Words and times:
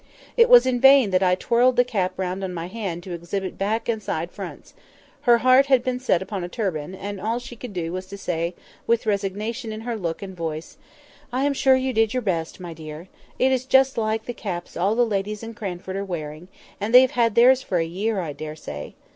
It 0.35 0.49
was 0.49 0.65
in 0.65 0.81
vain 0.81 1.11
that 1.11 1.21
I 1.21 1.35
twirled 1.35 1.75
the 1.75 1.83
cap 1.83 2.13
round 2.17 2.43
on 2.43 2.55
my 2.55 2.65
hand 2.65 3.03
to 3.03 3.11
exhibit 3.11 3.55
back 3.59 3.87
and 3.87 4.01
side 4.01 4.31
fronts: 4.31 4.73
her 5.29 5.37
heart 5.45 5.67
had 5.67 5.83
been 5.83 5.99
set 5.99 6.23
upon 6.23 6.43
a 6.43 6.49
turban, 6.49 6.95
and 6.95 7.21
all 7.21 7.37
she 7.37 7.55
could 7.55 7.71
do 7.71 7.93
was 7.93 8.07
to 8.07 8.17
say, 8.17 8.55
with 8.87 9.05
resignation 9.05 9.71
in 9.71 9.81
her 9.81 9.95
look 9.95 10.23
and 10.23 10.35
voice— 10.35 10.79
"I 11.31 11.43
am 11.45 11.53
sure 11.53 11.75
you 11.75 11.93
did 11.93 12.15
your 12.15 12.23
best, 12.23 12.59
my 12.59 12.73
dear. 12.73 13.09
It 13.37 13.51
is 13.51 13.67
just 13.67 13.95
like 13.95 14.25
the 14.25 14.33
caps 14.33 14.75
all 14.75 14.95
the 14.95 15.05
ladies 15.05 15.43
in 15.43 15.53
Cranford 15.53 15.95
are 15.95 16.03
wearing, 16.03 16.47
and 16.79 16.95
they 16.95 17.01
have 17.01 17.11
had 17.11 17.35
theirs 17.35 17.61
for 17.61 17.77
a 17.77 17.85
year, 17.85 18.21
I 18.21 18.33
dare 18.33 18.55
say. 18.55 18.95